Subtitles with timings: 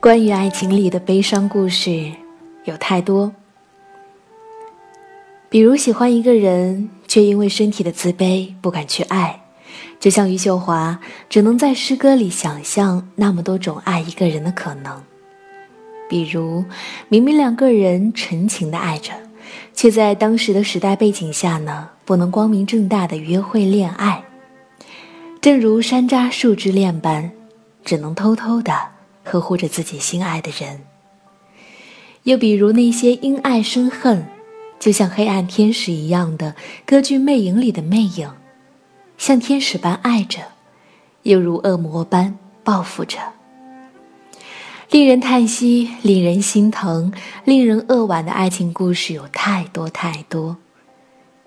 [0.00, 2.10] 关于爱情里的悲伤故事
[2.64, 3.30] 有太多，
[5.50, 9.38] 比如喜欢一个人，却因为身体的自卑不敢去爱，
[9.98, 14.94] 就像余秀华只能在诗歌里想象那么多种爱一个人的可能；
[16.08, 16.64] 比如
[17.10, 19.12] 明明两个人纯情的爱着，
[19.74, 24.24] 却在当时的时代背景下呢，不能光明正大的约会恋爱，
[25.42, 27.30] 正如山楂树之恋般，
[27.84, 28.72] 只能偷偷的。
[29.30, 30.80] 呵护着自己心爱的人，
[32.24, 34.26] 又比如那些因爱生恨，
[34.80, 38.28] 就像黑暗天使一样的歌剧魅影里的魅影，
[39.16, 40.40] 像天使般爱着，
[41.22, 43.18] 又如恶魔般报复着。
[44.90, 47.12] 令人叹息、令人心疼、
[47.44, 50.56] 令人扼腕的爱情故事有太多太多。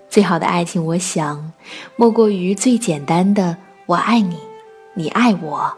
[0.10, 1.52] 最好的爱情，我想，
[1.98, 4.38] 莫过于最简单的“我爱你，
[4.94, 5.78] 你爱我”。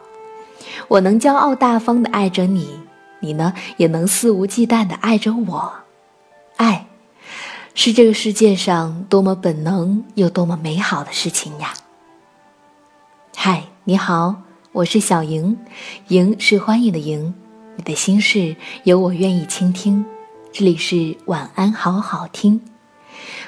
[0.87, 2.79] 我能骄傲大方的爱着你，
[3.19, 5.73] 你呢也能肆无忌惮的爱着我。
[6.57, 6.87] 爱，
[7.73, 11.73] 是这个世界上多么本能又多么美好的事情呀！
[13.35, 14.35] 嗨，你好，
[14.71, 15.57] 我是小莹，
[16.07, 17.33] 莹是欢迎的莹，
[17.75, 20.05] 你的心事有我愿意倾听。
[20.53, 22.61] 这里是晚安，好好听，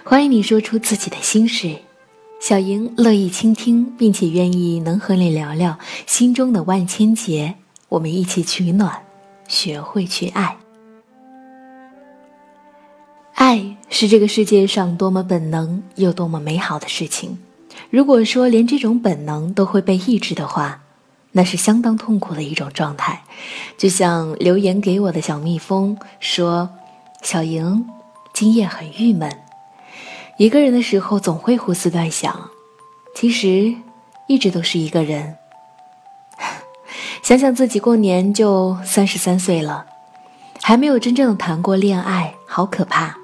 [0.03, 1.77] 欢迎你说出自己的心事。
[2.39, 7.55] 小莹乐意倾听，并且愿意能和你聊聊心中的万千结，
[7.89, 9.01] 我们一起取暖，
[9.47, 10.55] 学会去爱。
[13.33, 17.37] 爱是这个世界上多么本能又多么美好的事情。
[17.89, 20.81] 如果说连这种本能都会被抑制的话，
[21.31, 23.23] 那是相当痛苦的一种状态。
[23.77, 26.69] 就像留言给我的小蜜蜂说
[27.23, 27.85] ：“小莹，
[28.33, 29.29] 今夜很郁闷。”
[30.37, 32.51] 一个人的时候总会胡思乱想，
[33.15, 33.73] 其实
[34.27, 35.35] 一直都是一个人。
[37.23, 39.83] 想想自己过年就三十三岁了，
[40.61, 43.17] 还没有真正的谈过恋爱，好可怕。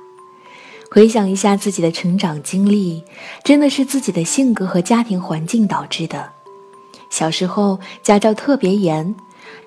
[0.90, 3.04] 回想一下自己的成长经历，
[3.44, 6.32] 真的是自己的性格和家庭环境导致的。
[7.12, 9.14] 小时候家教特别严，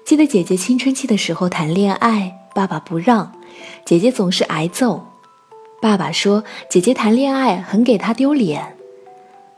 [0.05, 3.33] 记得姐姐青春期的时候谈恋爱，爸爸不让，
[3.85, 5.07] 姐姐总是挨揍。
[5.81, 8.77] 爸爸说：“姐姐谈恋爱很给他丢脸。”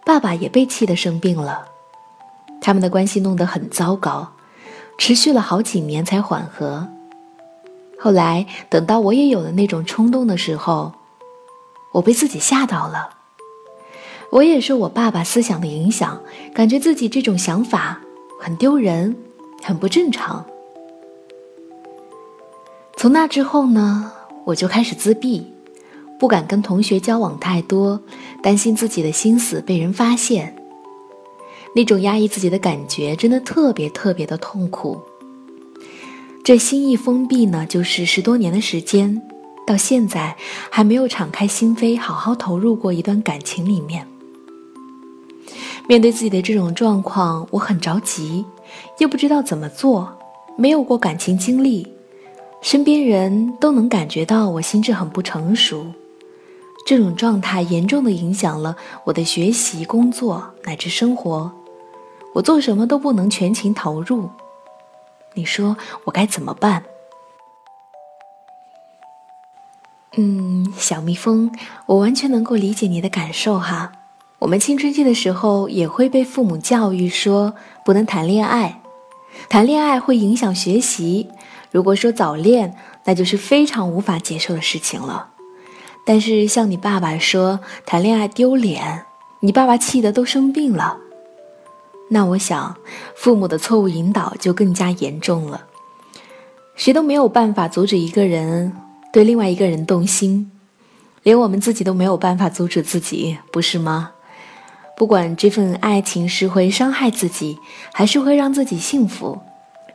[0.05, 1.67] 爸爸也被气得生病了，
[2.61, 4.33] 他们的关系弄得很糟糕，
[4.97, 6.89] 持续了好几年才缓和。
[7.99, 10.93] 后来等到我也有了那种冲动的时候，
[11.93, 13.11] 我被自己吓到了。
[14.31, 16.21] 我也受我爸爸思想的影响，
[16.55, 18.00] 感觉自己这种想法
[18.41, 19.17] 很丢人，
[19.62, 20.45] 很不正常。
[22.97, 24.11] 从那之后呢，
[24.45, 25.53] 我就开始自闭。
[26.19, 28.01] 不敢跟同学交往太多，
[28.43, 30.55] 担心自己的心思被人发现。
[31.75, 34.99] 那种压抑自己的感觉，真的特别特别的痛苦。
[36.43, 39.21] 这心意封闭呢，就是十多年的时间，
[39.67, 40.34] 到现在
[40.71, 44.05] 还没有敞开心扉，好好投入过一段感情里面。
[45.87, 48.45] 面对自己的这种状况，我很着急，
[48.99, 50.11] 又不知道怎么做，
[50.56, 51.87] 没有过感情经历，
[52.61, 55.87] 身边人都能感觉到我心智很不成熟。
[56.88, 61.53] 这种状态严重的影响了我的学习、工作乃至生活，
[62.32, 64.31] 我做什么都不能全情投入。
[65.34, 66.84] 你说我该怎么办？
[70.16, 71.54] 嗯，小蜜蜂，
[71.84, 73.93] 我完全能够理解你的感受哈。
[74.38, 77.53] 我们青春期的时候也会被父母教育说
[77.84, 78.81] 不能谈恋爱，
[79.50, 81.29] 谈恋爱会影响学习。
[81.70, 82.75] 如果说早恋，
[83.05, 85.32] 那就是非常无法接受的事情了。
[86.08, 89.05] 但是像你爸爸说谈恋爱丢脸，
[89.40, 90.96] 你爸爸气得都生病了。
[92.08, 92.75] 那我想，
[93.14, 95.66] 父母的错误引导就更加严重了。
[96.76, 98.72] 谁都没有办法阻止一个人
[99.12, 100.50] 对另外一个人动心，
[101.25, 104.12] 连我们自己都没有办法阻止自己，不是吗？
[104.96, 107.58] 不管这份爱情是会伤害自己，
[107.93, 109.38] 还是会让自己幸福，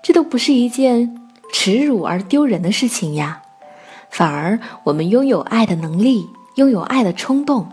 [0.03, 1.19] 这都不是一件
[1.51, 3.41] 耻辱而丢人的事情呀。
[4.13, 7.67] 反而，我们拥有爱的能力，拥有爱的冲动，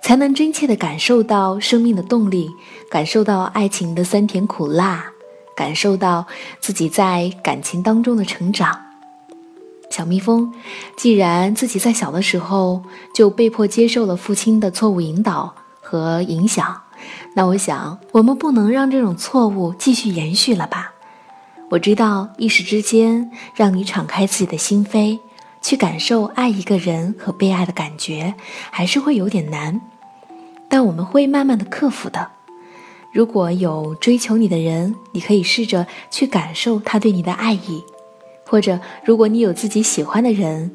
[0.00, 2.48] 才能真切地感受到生命的动力，
[2.88, 5.04] 感受到爱情的酸甜苦辣，
[5.56, 6.24] 感受到
[6.60, 8.80] 自己在感情当中的成长。
[9.90, 10.54] 小蜜蜂，
[10.96, 12.80] 既然自己在小的时候
[13.12, 16.80] 就被迫接受了父亲的错误引导和影响，
[17.34, 20.92] 那我想我们不能让这种错误继续延续了吧？
[21.68, 25.18] 我知道一时之间让你敞开自己的心扉，
[25.60, 28.34] 去感受爱一个人和被爱的感觉，
[28.70, 29.80] 还是会有点难，
[30.68, 32.30] 但我们会慢慢的克服的。
[33.12, 37.84] 如果有追求你的人，你可以试着去感受他对你的爱意。
[38.46, 40.70] 或者，如果你有自己喜欢的人，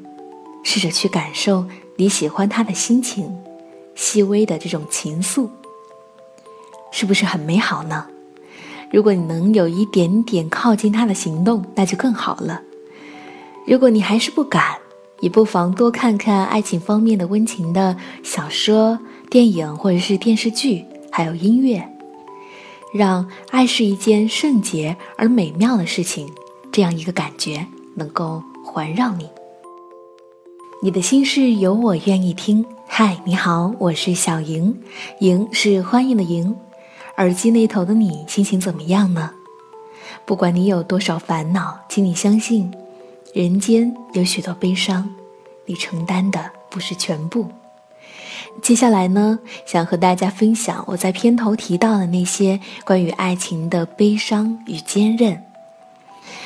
[0.63, 1.65] 试着去感受
[1.97, 3.29] 你喜欢他的心情，
[3.95, 5.49] 细微的这种情愫，
[6.91, 8.07] 是不是很美好呢？
[8.91, 12.61] 如果你能有一点点靠近他的行动，那就更好了。
[13.67, 14.77] 如果你还是不敢，
[15.21, 21.83] 也不妨多看看爱情方面的温情的小说、电影或者是电视剧，还有音乐，
[22.93, 26.31] 让爱是一件圣洁而美妙的事情。
[26.71, 27.65] 这样一个感觉
[27.95, 29.27] 能够环绕你，
[30.83, 32.63] 你的心事有我愿意听。
[32.87, 34.77] 嗨，你好，我是小莹，
[35.21, 36.55] 莹是欢迎的莹。
[37.17, 39.31] 耳机那头的你心情怎么样呢？
[40.23, 42.71] 不管你有多少烦恼，请你相信，
[43.35, 45.13] 人间有许多悲伤，
[45.65, 47.45] 你承担的不是全部。
[48.61, 55.37] 接下来呢，想和大家分享我在片头提到的那些关于爱情的悲伤与坚韧。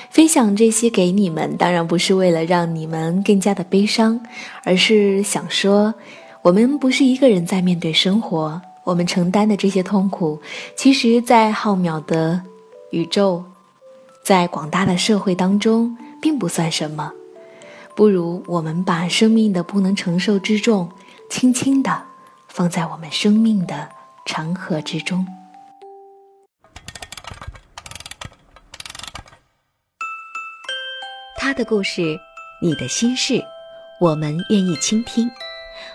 [0.09, 4.19] 分享这些给你们，当然不是为了让你们更加的悲伤，
[4.63, 5.93] 而是想说，
[6.41, 10.41] 我们不是一个人在面对生活，我们承担的这些痛苦，
[10.75, 12.41] 其实，在浩渺的
[12.89, 13.43] 宇宙，
[14.23, 17.11] 在广大的社会当中，并不算什么。
[17.95, 20.89] 不如我们把生命的不能承受之重，
[21.29, 22.01] 轻轻的
[22.47, 23.89] 放在我们生命的
[24.25, 25.25] 长河之中。
[31.35, 32.17] 他的故事，
[32.61, 33.43] 你的心事，
[33.99, 35.29] 我们愿意倾听。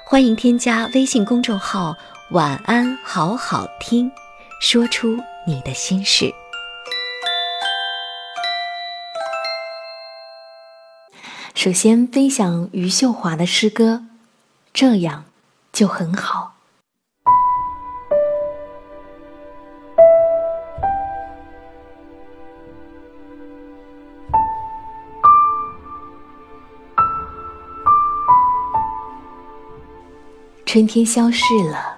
[0.05, 1.95] 欢迎添加微信公众号
[2.33, 4.11] “晚安好好听”，
[4.61, 6.31] 说出你的心事。
[11.65, 14.05] 首先分享余秀华的诗歌，
[14.75, 15.25] 这样
[15.73, 16.57] 就很好。
[30.67, 31.97] 春天消逝了，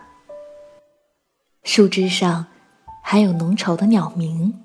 [1.65, 2.47] 树枝上
[3.03, 4.62] 还有浓稠的鸟鸣，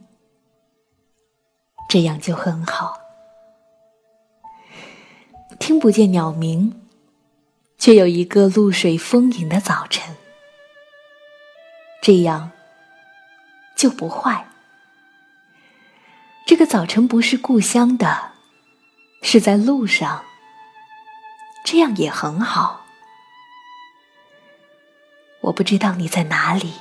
[1.90, 3.01] 这样就很好。
[5.60, 6.82] 听不见鸟鸣，
[7.78, 10.16] 却有一个露水丰盈的早晨，
[12.02, 12.52] 这样
[13.76, 14.48] 就不坏。
[16.48, 18.32] 这个早晨不是故乡的，
[19.22, 20.24] 是在路上，
[21.64, 22.86] 这样也很好。
[25.42, 26.74] 我不知道你在哪里，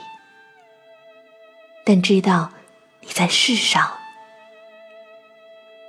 [1.85, 2.53] 但知道
[3.01, 3.99] 你在世上，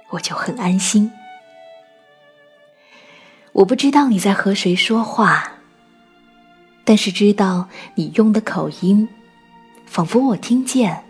[0.10, 1.12] 我就很安心。
[3.54, 5.52] 我不知道你在和谁说话，
[6.84, 9.08] 但是知道你用的口音，
[9.86, 11.04] 仿佛我听见。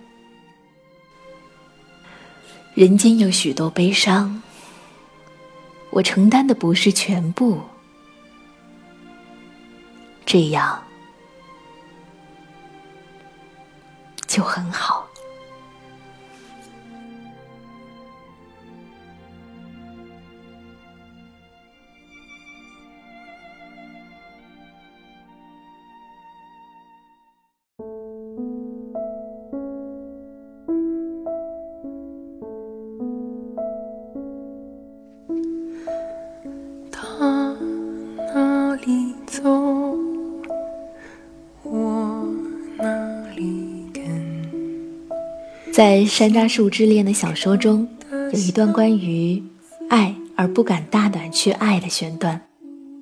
[2.73, 4.41] 人间有许多悲伤，
[5.91, 7.61] 我承担的不是全部，
[10.25, 10.81] 这样。
[14.25, 15.10] 就很好。
[46.05, 49.43] 山楂树之恋的小说中，有一段关于
[49.89, 52.41] 爱而不敢大胆去爱的选段，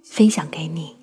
[0.03, 0.95] 分享给你。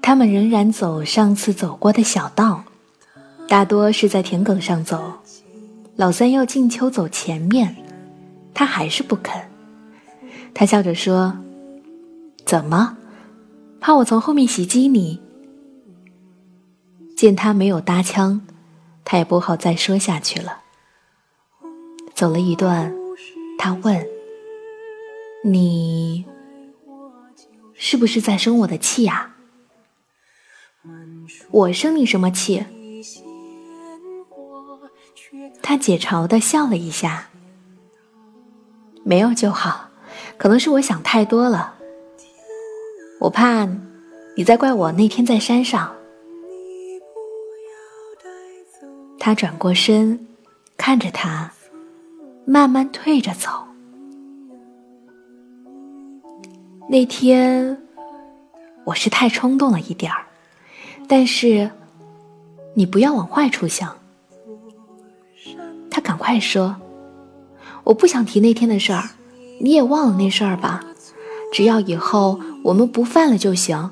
[0.00, 2.64] 他们仍然走上次走过的小道，
[3.48, 5.12] 大多是在田埂上走。
[5.96, 7.74] 老三要静秋走前面，
[8.54, 9.34] 他还是不肯。
[10.54, 11.36] 他笑着说
[12.46, 12.96] ：“怎么，
[13.80, 15.20] 怕我从后面袭击你？”
[17.16, 18.45] 见他没有搭腔。
[19.06, 20.62] 他也不好再说下去了。
[22.12, 22.92] 走了一段，
[23.56, 24.04] 他问
[25.44, 26.26] ：“你
[27.74, 29.36] 是不是在生我的气啊
[31.50, 32.66] ？”“我生你什么气？”
[35.62, 37.28] 他解嘲的笑了一下。
[39.04, 39.90] 没有就好，
[40.36, 41.76] 可能是我想太多了。
[43.20, 43.68] 我怕
[44.36, 45.94] 你在怪我那天在山上。
[49.18, 50.26] 他转过身，
[50.76, 51.52] 看着他，
[52.46, 53.50] 慢慢退着走。
[56.88, 57.76] 那天
[58.84, 60.26] 我是太冲动了一点儿，
[61.08, 61.70] 但是
[62.74, 63.96] 你不要往坏处想。
[65.90, 66.76] 他赶快说
[67.82, 69.10] ：“我不想提那天的事儿，
[69.60, 70.84] 你也忘了那事儿吧。
[71.52, 73.90] 只要以后我们不犯了就行。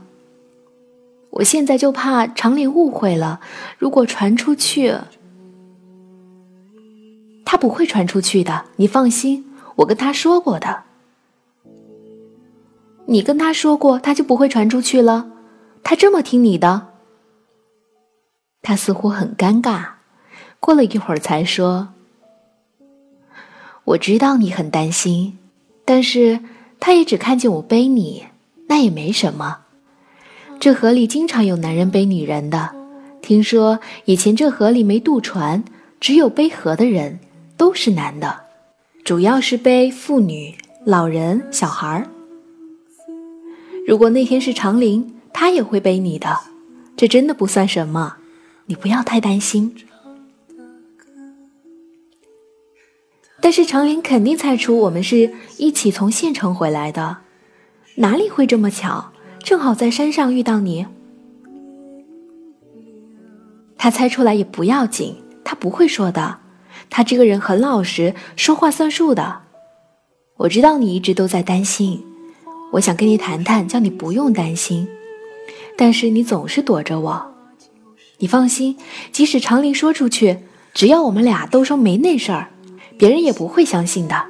[1.35, 3.41] 我现在就怕长林误会了，
[3.77, 4.95] 如果传出去，
[7.45, 9.45] 他不会传出去的，你放心，
[9.77, 10.85] 我跟他说过的。”
[13.07, 15.31] 你跟他说过，他就不会传出去了。
[15.83, 16.89] 他这么听你的。
[18.63, 19.87] 他似乎很尴尬，
[20.59, 21.89] 过了一会儿才说
[23.85, 25.37] ：“我知道你很担心，
[25.85, 26.41] 但是
[26.81, 28.25] 他也只看见我背你，
[28.69, 29.64] 那也没什么。
[30.65, 32.75] 这河里经常有男人背女人的。
[33.21, 35.63] 听说以前这河里没渡船，
[36.01, 37.21] 只有背河的人
[37.59, 38.35] 都是男的，
[39.05, 40.55] 主要是背妇女、
[40.87, 42.09] 老人、小孩儿。”
[43.87, 46.35] 如果那天是长林，他也会背你的，
[46.97, 48.17] 这真的不算什么，
[48.65, 49.77] 你不要太担心。
[53.43, 57.19] 但是长林肯定猜出我们是一起从县城回来的，
[57.97, 59.13] 哪里会这么巧，
[59.45, 60.87] 正好在山上遇到你？
[63.77, 66.39] 他猜出来也不要紧，他不会说的，
[66.89, 69.43] 他这个人很老实，说话算数的。
[70.39, 72.03] 我知道你一直都在担心。
[72.73, 74.89] 我想跟你谈谈，叫你不用担心，
[75.77, 77.35] 但是你总是躲着我。
[78.21, 78.79] 你放心，
[79.13, 80.39] 即使长林说出去，
[80.73, 82.49] 只要我们俩都说没那事儿，
[82.99, 84.25] 别人也不会相信的。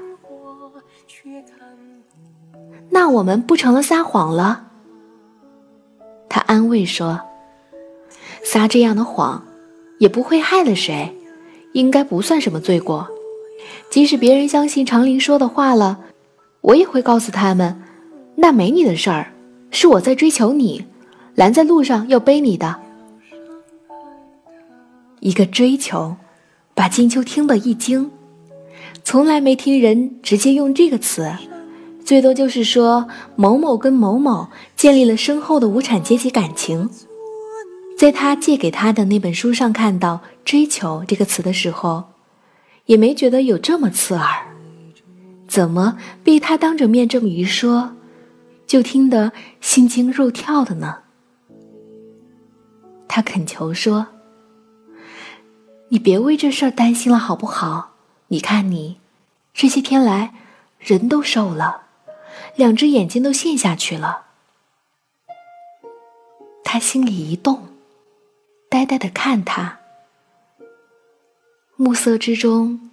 [2.91, 4.73] 那我们不成了撒谎了？
[6.35, 7.21] 他安慰说
[8.43, 9.41] ：“撒这样的谎，
[10.01, 11.15] 也不会害了谁，
[11.75, 13.07] 应该不算什么罪过。
[13.89, 16.01] 即使别人相信长林说的话了，
[16.61, 17.81] 我也会告诉他们。”
[18.35, 19.33] 那没你的事儿，
[19.71, 20.85] 是我在追求你，
[21.37, 22.81] 拦在路上要背你的。
[25.21, 26.17] 一个追求，
[26.75, 28.11] 把金秋听得一惊，
[29.05, 31.33] 从来没听人直接用这个词，
[32.05, 34.49] 最多就是说某某跟某某
[34.85, 36.91] 建立了深厚的无产阶级感情。
[37.97, 42.05] 在他借给他的那本书上看到“追求”这个词的时候，
[42.85, 44.55] 也没觉得有这么刺耳，
[45.49, 47.95] 怎么被他当着面这么一说？
[48.67, 50.99] 就听得心惊肉跳的呢。
[53.09, 54.09] 他恳求说
[55.89, 57.93] ：“你别为这事儿担心了，好不好？
[58.29, 58.99] 你看你，
[59.55, 60.35] 这些天来
[60.79, 61.85] 人都瘦了，
[62.55, 64.21] 两只眼睛都陷下去了。”
[66.65, 67.69] 他心里一动，
[68.69, 69.79] 呆呆的看他。
[71.77, 72.91] 暮色之中，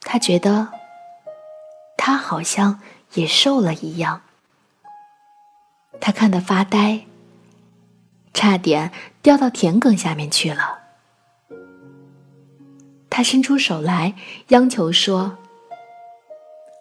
[0.00, 0.68] 他觉得
[1.96, 2.80] 他好像
[3.14, 4.22] 也瘦了一样。
[6.00, 7.06] 他看得发呆，
[8.32, 10.80] 差点掉到田埂下面去了。
[13.08, 14.14] 他伸出手来，
[14.48, 15.38] 央求说：“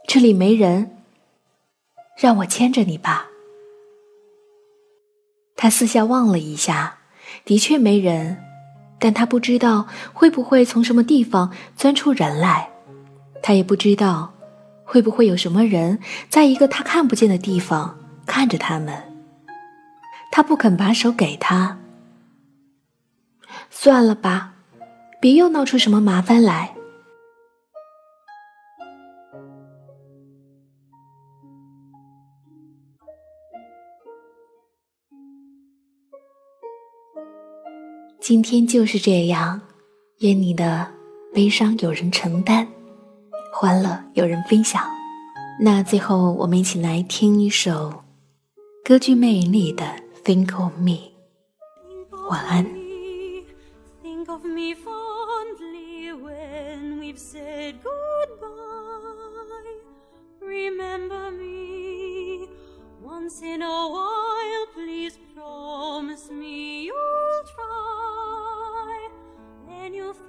[0.08, 0.98] 这里没人，
[2.18, 3.28] 让我牵着你吧。”
[5.64, 6.98] 他四下望了一下，
[7.46, 8.38] 的确没人，
[9.00, 12.68] 但他不知道会不会从什么地方钻出人来，
[13.42, 14.34] 他也不知道
[14.84, 18.94] 会不会有什么人在一个他看不见的地方看着他们。
[20.34, 21.78] 他不肯把手给他，
[23.70, 24.56] 算了吧，
[25.22, 26.74] 别又闹出什么麻烦来。
[38.24, 39.60] 今天就是这样，
[40.20, 40.90] 愿你的
[41.34, 42.66] 悲伤有人承担，
[43.52, 44.82] 欢乐有人分享。
[45.60, 48.02] 那最后，我们一起来听一首
[48.86, 49.84] 歌剧魅影里的。
[50.24, 51.12] Think of me，
[52.30, 52.66] 晚安。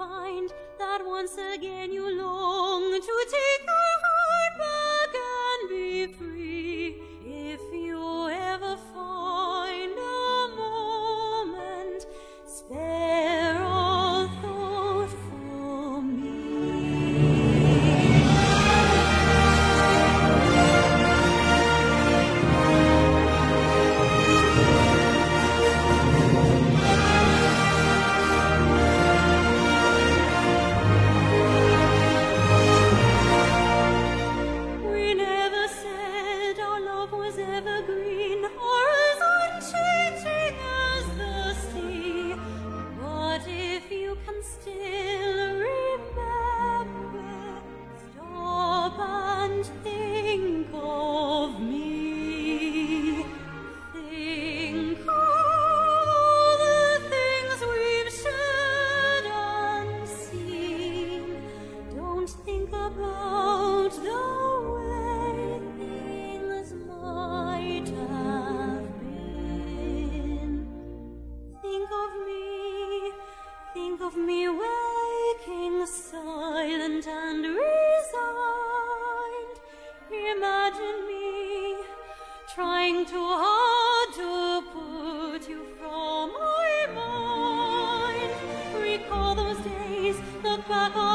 [0.08, 3.73] Find that once again you long to take
[90.68, 91.13] that I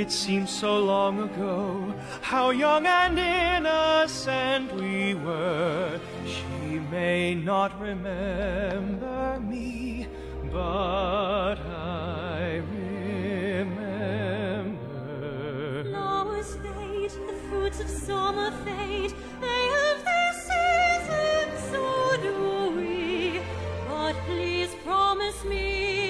[0.00, 6.00] it seems so long ago, how young and innocent we were.
[6.24, 10.06] She may not remember me,
[10.50, 13.84] but I remember.
[15.84, 19.12] Flowers fade, the fruits of summer fade.
[19.42, 22.34] They have their seasons, so do
[22.74, 23.42] we.
[23.86, 26.09] But please promise me